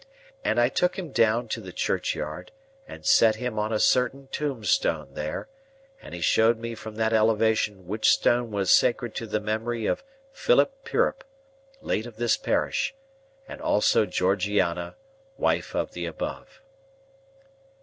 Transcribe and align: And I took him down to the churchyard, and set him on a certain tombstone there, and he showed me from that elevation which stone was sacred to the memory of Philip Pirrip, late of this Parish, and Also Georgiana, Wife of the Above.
And 0.43 0.59
I 0.59 0.67
took 0.67 0.97
him 0.97 1.11
down 1.11 1.47
to 1.49 1.61
the 1.61 1.71
churchyard, 1.71 2.51
and 2.87 3.05
set 3.05 3.35
him 3.35 3.59
on 3.59 3.71
a 3.71 3.77
certain 3.79 4.29
tombstone 4.31 5.13
there, 5.13 5.47
and 6.01 6.15
he 6.15 6.21
showed 6.21 6.57
me 6.57 6.73
from 6.73 6.95
that 6.95 7.13
elevation 7.13 7.85
which 7.85 8.09
stone 8.09 8.49
was 8.49 8.71
sacred 8.71 9.13
to 9.13 9.27
the 9.27 9.39
memory 9.39 9.85
of 9.85 10.03
Philip 10.33 10.85
Pirrip, 10.85 11.23
late 11.81 12.07
of 12.07 12.15
this 12.17 12.35
Parish, 12.35 12.95
and 13.47 13.61
Also 13.61 14.07
Georgiana, 14.07 14.95
Wife 15.37 15.75
of 15.75 15.91
the 15.91 16.07
Above. 16.07 16.61